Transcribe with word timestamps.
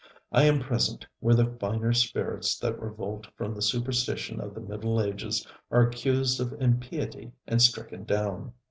I 0.31 0.45
am 0.45 0.61
present 0.61 1.05
where 1.19 1.35
the 1.35 1.45
finer 1.45 1.93
spirits 1.93 2.57
that 2.57 2.79
revolt 2.81 3.27
from 3.35 3.53
the 3.53 3.61
superstition 3.61 4.39
of 4.41 4.55
the 4.55 4.59
Middle 4.59 4.99
Ages 4.99 5.45
are 5.69 5.85
accused 5.87 6.41
of 6.41 6.59
impiety 6.59 7.33
and 7.45 7.61
stricken 7.61 8.05
down. 8.05 8.53